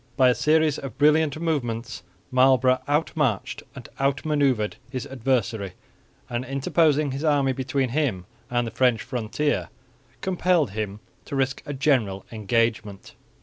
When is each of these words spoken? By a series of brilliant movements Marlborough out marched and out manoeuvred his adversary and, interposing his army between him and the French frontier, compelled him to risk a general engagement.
By 0.17 0.29
a 0.29 0.33
series 0.33 0.79
of 0.79 0.97
brilliant 0.97 1.39
movements 1.39 2.01
Marlborough 2.31 2.81
out 2.87 3.15
marched 3.15 3.61
and 3.75 3.87
out 3.99 4.25
manoeuvred 4.25 4.77
his 4.89 5.05
adversary 5.05 5.73
and, 6.27 6.43
interposing 6.43 7.11
his 7.11 7.23
army 7.23 7.51
between 7.53 7.89
him 7.89 8.25
and 8.49 8.65
the 8.65 8.71
French 8.71 9.03
frontier, 9.03 9.69
compelled 10.21 10.71
him 10.71 11.01
to 11.25 11.35
risk 11.35 11.61
a 11.67 11.73
general 11.75 12.25
engagement. 12.31 13.13